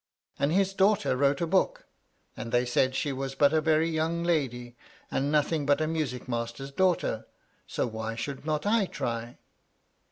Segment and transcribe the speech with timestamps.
[0.39, 1.85] And his daughter wrote a book,
[2.35, 4.75] and they said she was but a very young lady,
[5.11, 7.27] and nothing but a music master's daughter;
[7.67, 9.37] so why should not I try